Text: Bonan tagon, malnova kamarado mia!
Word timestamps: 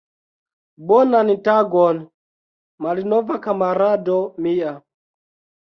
Bonan 0.91 1.29
tagon, 1.49 2.01
malnova 2.87 3.39
kamarado 3.47 4.19
mia! 4.47 4.77